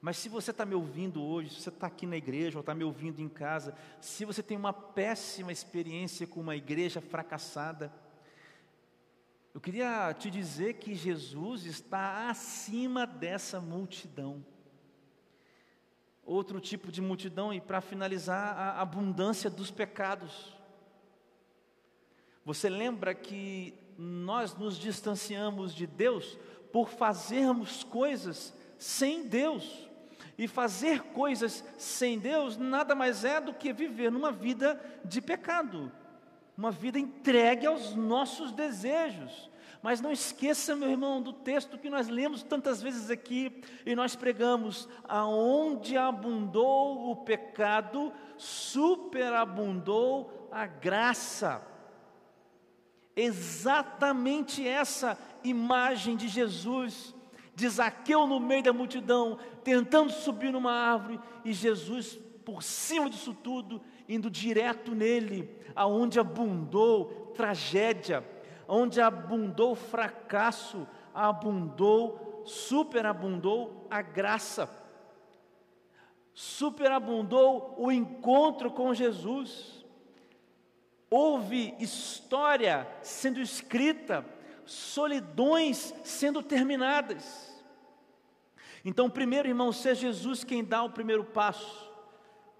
[0.00, 2.74] Mas se você está me ouvindo hoje, se você está aqui na igreja ou está
[2.74, 7.92] me ouvindo em casa, se você tem uma péssima experiência com uma igreja fracassada,
[9.54, 14.44] eu queria te dizer que Jesus está acima dessa multidão.
[16.24, 20.56] Outro tipo de multidão, e para finalizar, a abundância dos pecados.
[22.44, 26.38] Você lembra que nós nos distanciamos de Deus
[26.72, 29.90] por fazermos coisas sem Deus.
[30.38, 35.92] E fazer coisas sem Deus nada mais é do que viver numa vida de pecado
[36.56, 39.50] uma vida entregue aos nossos desejos.
[39.82, 44.14] Mas não esqueça, meu irmão, do texto que nós lemos tantas vezes aqui e nós
[44.14, 51.66] pregamos: aonde abundou o pecado, superabundou a graça.
[53.16, 57.14] Exatamente essa imagem de Jesus,
[57.54, 63.32] de Zaqueu no meio da multidão, tentando subir numa árvore, e Jesus por cima disso
[63.34, 68.24] tudo, indo direto nele, aonde abundou tragédia,
[68.66, 74.68] onde abundou fracasso, abundou superabundou a graça,
[76.34, 79.84] superabundou o encontro com Jesus.
[81.10, 84.24] Houve história sendo escrita,
[84.72, 87.52] solidões sendo terminadas.
[88.84, 91.90] Então, primeiro, irmão, se é Jesus quem dá o primeiro passo,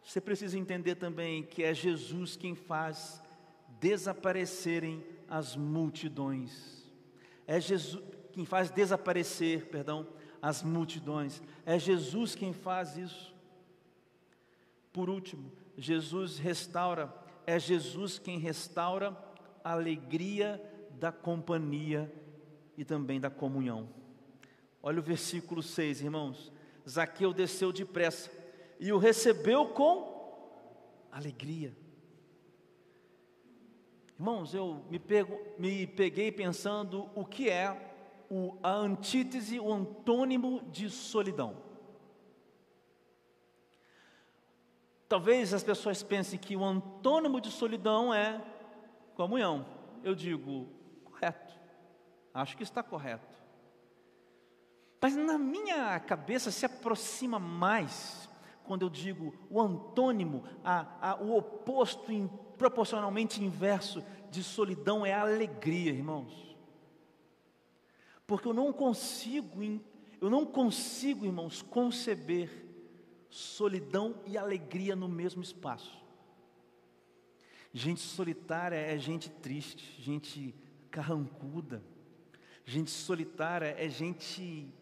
[0.05, 3.23] você precisa entender também que é Jesus quem faz
[3.81, 6.87] desaparecerem as multidões.
[7.47, 8.03] É Jesus
[8.33, 10.07] quem faz desaparecer, perdão,
[10.41, 11.43] as multidões.
[11.67, 13.35] É Jesus quem faz isso.
[14.93, 17.13] Por último, Jesus restaura,
[17.47, 19.17] é Jesus quem restaura
[19.65, 20.63] a alegria
[21.03, 22.09] da companhia
[22.79, 23.89] e também da comunhão.
[24.81, 26.53] Olha o versículo 6, irmãos.
[26.89, 28.31] Zaqueu desceu depressa
[28.79, 31.77] e o recebeu com alegria.
[34.17, 37.95] Irmãos, eu me, pego, me peguei pensando o que é
[38.31, 41.57] o, a antítese, o antônimo de solidão.
[45.09, 48.41] Talvez as pessoas pensem que o antônimo de solidão é
[49.17, 49.67] comunhão.
[50.05, 50.81] Eu digo,
[51.23, 51.55] correto.
[52.35, 53.37] Acho que está correto.
[55.01, 58.29] Mas na minha cabeça se aproxima mais
[58.65, 65.13] quando eu digo o antônimo, a, a, o oposto in, proporcionalmente inverso de solidão é
[65.13, 66.57] alegria, irmãos.
[68.27, 69.61] Porque eu não consigo,
[70.21, 72.65] eu não consigo, irmãos, conceber
[73.29, 76.01] solidão e alegria no mesmo espaço.
[77.75, 80.55] Gente solitária é gente triste, gente
[80.93, 81.83] carrancuda.
[82.65, 84.73] Gente solitária é gente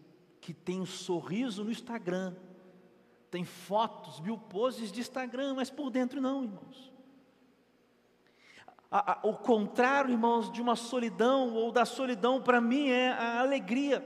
[0.40, 2.34] que tem um sorriso no Instagram,
[3.30, 6.92] tem fotos, mil poses de Instagram, mas por dentro não, irmãos.
[9.22, 14.04] o contrário, irmãos, de uma solidão ou da solidão, para mim é a alegria.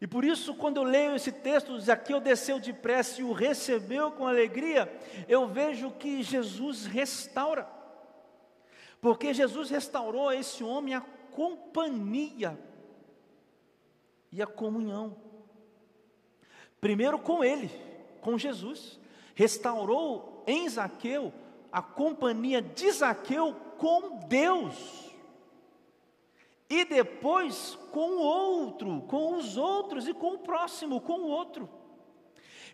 [0.00, 4.26] E por isso, quando eu leio esse texto, Zaqueu desceu depressa e o recebeu com
[4.26, 4.90] alegria,
[5.28, 7.79] eu vejo que Jesus restaura.
[9.00, 12.58] Porque Jesus restaurou a esse homem a companhia
[14.30, 15.16] e a comunhão.
[16.80, 17.70] Primeiro com Ele,
[18.20, 18.98] com Jesus,
[19.34, 21.32] restaurou em Zaqueu
[21.72, 25.10] a companhia de Zaqueu com Deus.
[26.68, 31.68] E depois com o outro, com os outros e com o próximo, com o outro.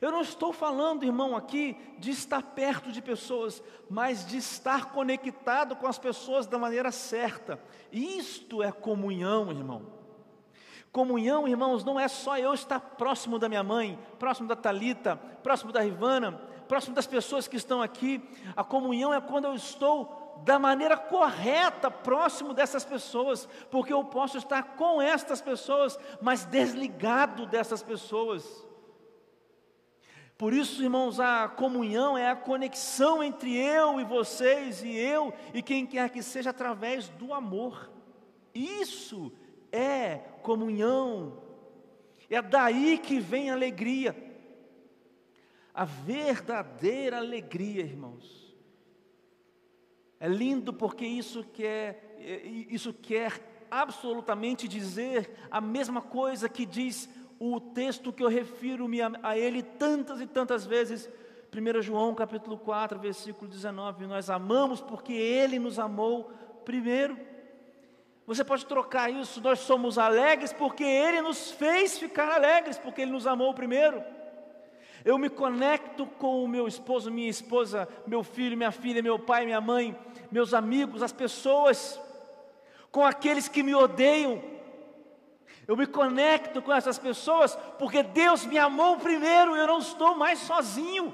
[0.01, 5.75] Eu não estou falando, irmão, aqui de estar perto de pessoas, mas de estar conectado
[5.77, 7.61] com as pessoas da maneira certa.
[7.91, 9.83] Isto é comunhão, irmão.
[10.93, 15.73] Comunhão, irmãos, não é só eu estar próximo da minha mãe, próximo da Talita, próximo
[15.73, 16.33] da Rivana,
[16.67, 18.23] próximo das pessoas que estão aqui.
[18.57, 24.37] A comunhão é quando eu estou da maneira correta próximo dessas pessoas, porque eu posso
[24.37, 28.66] estar com estas pessoas, mas desligado dessas pessoas.
[30.39, 35.63] Por isso, irmãos, a comunhão é a conexão entre eu e vocês, e eu e
[35.63, 37.91] quem quer que seja, através do amor.
[38.55, 39.33] Isso
[39.73, 41.43] é comunhão.
[42.29, 44.15] É daí que vem a alegria.
[45.73, 48.55] A verdadeira alegria, irmãos.
[50.21, 52.17] É lindo porque isso quer,
[52.71, 57.09] isso quer absolutamente dizer a mesma coisa que diz
[57.39, 61.09] o texto que eu refiro-me a, a ele tantas e tantas vezes,
[61.55, 66.31] 1 João capítulo 4, versículo 19, nós amamos porque ele nos amou
[66.65, 67.19] primeiro.
[68.27, 73.13] Você pode trocar isso, nós somos alegres porque ele nos fez ficar alegres, porque ele
[73.13, 74.03] nos amou primeiro.
[75.05, 79.45] Eu me conecto com o meu esposo, minha esposa, meu filho, minha filha, meu pai,
[79.45, 79.97] minha mãe,
[80.33, 82.01] meus amigos, as pessoas,
[82.91, 84.43] com aqueles que me odeiam,
[85.67, 90.39] eu me conecto com essas pessoas porque Deus me amou primeiro, eu não estou mais
[90.41, 91.13] sozinho.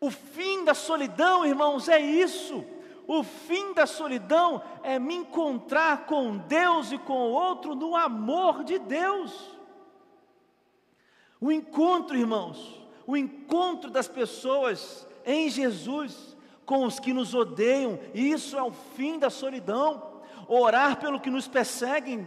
[0.00, 2.64] O fim da solidão, irmãos, é isso.
[3.06, 8.64] O fim da solidão é me encontrar com Deus e com o outro no amor
[8.64, 9.32] de Deus.
[11.40, 16.34] O encontro, irmãos, o encontro das pessoas em Jesus
[16.64, 20.22] com os que nos odeiam, isso é o fim da solidão.
[20.48, 22.26] Orar pelo que nos perseguem,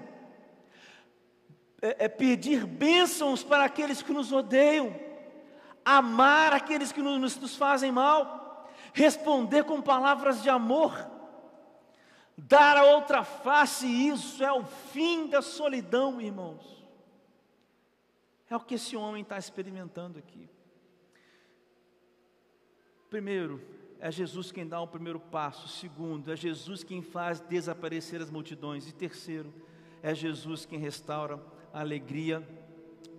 [1.81, 4.95] é, é pedir bênçãos para aqueles que nos odeiam,
[5.85, 11.09] amar aqueles que nos, nos fazem mal, responder com palavras de amor,
[12.37, 16.77] dar a outra face, isso é o fim da solidão, irmãos.
[18.49, 20.49] É o que esse homem está experimentando aqui.
[23.09, 23.61] Primeiro,
[23.99, 25.67] é Jesus quem dá o primeiro passo.
[25.67, 28.87] Segundo, é Jesus quem faz desaparecer as multidões.
[28.87, 29.53] E terceiro,
[30.03, 31.41] É Jesus quem restaura
[31.77, 32.41] a alegria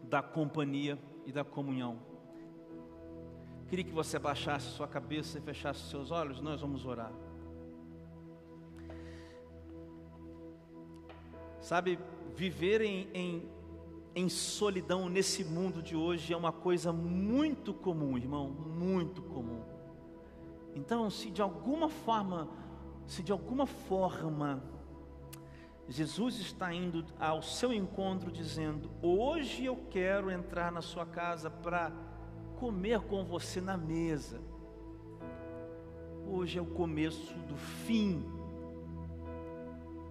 [0.02, 1.96] da companhia e da comunhão.
[3.68, 7.12] Queria que você abaixasse sua cabeça e fechasse seus olhos, nós vamos orar.
[11.60, 12.00] Sabe,
[12.34, 13.48] viver em, em,
[14.12, 19.62] em, solidão nesse mundo de hoje é uma coisa muito comum, irmão, muito comum.
[20.74, 22.48] Então, se de alguma forma,
[23.06, 24.60] se de alguma forma,
[25.88, 31.90] Jesus está indo ao seu encontro dizendo: Hoje eu quero entrar na sua casa para
[32.56, 34.40] comer com você na mesa.
[36.26, 38.22] Hoje é o começo do fim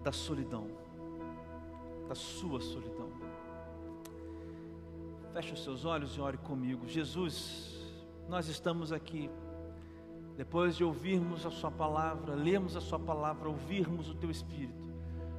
[0.02, 0.66] da solidão,
[2.08, 3.08] da sua solidão.
[5.32, 6.88] Feche os seus olhos e ore comigo.
[6.88, 7.78] Jesus,
[8.28, 9.30] nós estamos aqui,
[10.36, 14.77] depois de ouvirmos a Sua palavra, lermos a Sua palavra, ouvirmos o Teu Espírito,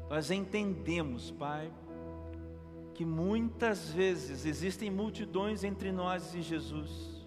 [0.09, 1.71] nós entendemos, Pai,
[2.93, 7.25] que muitas vezes existem multidões entre nós e Jesus,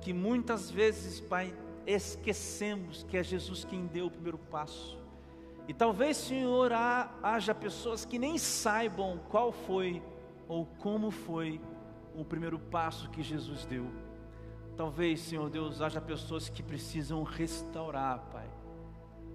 [0.00, 1.54] que muitas vezes, Pai,
[1.86, 4.98] esquecemos que é Jesus quem deu o primeiro passo.
[5.66, 6.70] E talvez, Senhor,
[7.22, 10.02] haja pessoas que nem saibam qual foi
[10.46, 11.60] ou como foi
[12.14, 13.86] o primeiro passo que Jesus deu.
[14.76, 18.50] Talvez, Senhor Deus, haja pessoas que precisam restaurar, Pai,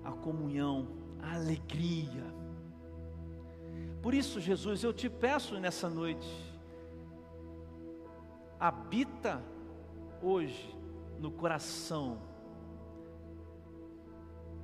[0.03, 0.87] a comunhão,
[1.21, 2.23] a alegria,
[4.01, 6.27] por isso, Jesus, eu te peço nessa noite,
[8.57, 9.43] habita
[10.21, 10.73] hoje
[11.19, 12.21] no coração,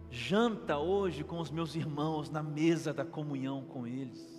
[0.10, 4.36] janta hoje com os meus irmãos na mesa da comunhão com eles.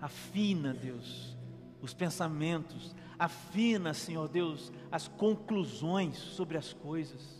[0.00, 1.36] Afina, Deus,
[1.80, 7.38] os pensamentos, afina, Senhor Deus, as conclusões sobre as coisas.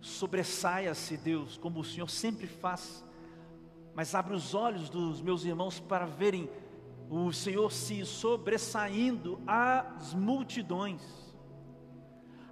[0.00, 3.04] Sobressaia-se, Deus, como o Senhor sempre faz
[3.98, 6.48] mas abre os olhos dos meus irmãos para verem
[7.10, 11.02] o Senhor se sobressaindo às multidões,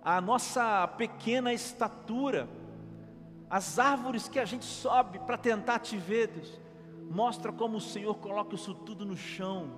[0.03, 2.49] a nossa pequena estatura,
[3.49, 6.61] as árvores que a gente sobe para tentar te ver, Deus,
[7.09, 9.70] mostra como o Senhor coloca isso tudo no chão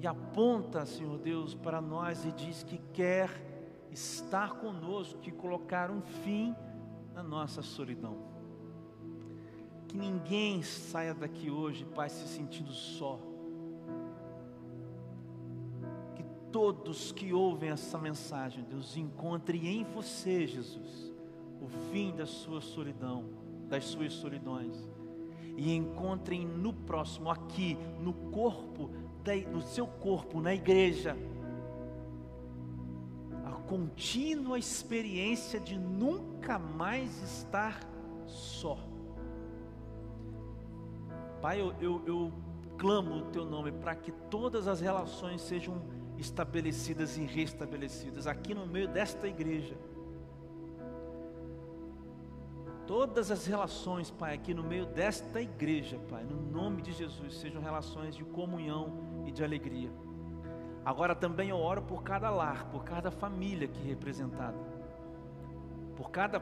[0.00, 3.30] e aponta, Senhor Deus, para nós e diz que quer
[3.90, 6.54] estar conosco, que colocar um fim
[7.14, 8.29] na nossa solidão.
[9.90, 13.18] Que ninguém saia daqui hoje, Pai, se sentindo só.
[16.14, 16.22] Que
[16.52, 21.12] todos que ouvem essa mensagem, Deus, encontrem em você, Jesus,
[21.60, 23.24] o fim da sua solidão,
[23.68, 24.88] das suas solidões.
[25.56, 28.88] E encontrem no próximo, aqui, no corpo,
[29.50, 31.16] no seu corpo, na igreja,
[33.44, 37.80] a contínua experiência de nunca mais estar
[38.24, 38.88] só
[41.40, 42.32] Pai, eu, eu, eu
[42.76, 45.82] clamo o teu nome para que todas as relações sejam
[46.18, 49.74] estabelecidas e restabelecidas aqui no meio desta igreja.
[52.86, 57.62] Todas as relações, Pai, aqui no meio desta igreja, Pai, no nome de Jesus, sejam
[57.62, 59.90] relações de comunhão e de alegria.
[60.84, 64.58] Agora também eu oro por cada lar, por cada família aqui representada,
[65.96, 66.40] por cada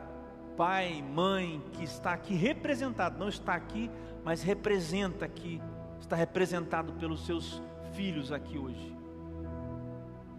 [0.57, 3.89] pai, mãe que está aqui representado, não está aqui,
[4.29, 5.59] mas representa aqui,
[5.99, 7.63] está representado pelos seus
[7.95, 8.95] filhos aqui hoje.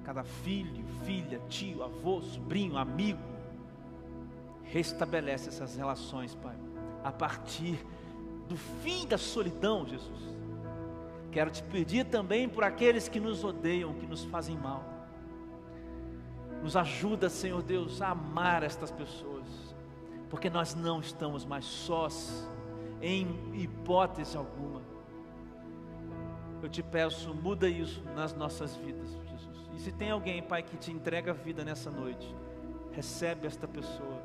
[0.03, 3.19] Cada filho, filha, tio, avô, sobrinho, amigo,
[4.61, 6.55] restabelece essas relações, Pai,
[7.03, 7.83] a partir
[8.47, 10.37] do fim da solidão, Jesus.
[11.31, 14.83] Quero te pedir também por aqueles que nos odeiam, que nos fazem mal.
[16.61, 19.69] Nos ajuda, Senhor Deus, a amar estas pessoas
[20.29, 22.47] porque nós não estamos mais sós,
[23.01, 24.81] em hipótese alguma.
[26.61, 29.69] Eu te peço, muda isso nas nossas vidas, Jesus.
[29.75, 32.35] E se tem alguém, Pai, que te entrega a vida nessa noite,
[32.91, 34.21] recebe esta pessoa,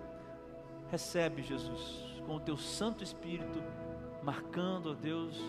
[0.91, 3.62] recebe, Jesus, com o teu Santo Espírito,
[4.22, 5.41] marcando, ó Deus,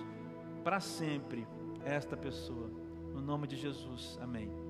[0.63, 1.47] para sempre
[1.84, 2.69] esta pessoa.
[3.13, 4.64] No nome de Jesus, amém.